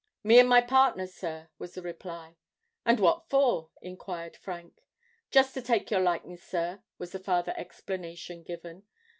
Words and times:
"Me 0.23 0.39
and 0.39 0.49
my 0.49 0.61
partners, 0.61 1.13
sir," 1.13 1.49
was 1.59 1.75
the 1.75 1.81
reply. 1.83 2.35
"And 2.87 2.99
what 2.99 3.29
for?" 3.29 3.69
enquired 3.83 4.35
Frank. 4.35 4.81
"Just 5.29 5.53
to 5.53 5.61
take 5.61 5.91
your 5.91 6.01
likeness, 6.01 6.41
sir," 6.43 6.81
was 6.97 7.11
the 7.11 7.19
farther 7.19 7.53
explanation 7.55 8.41
given. 8.41 8.87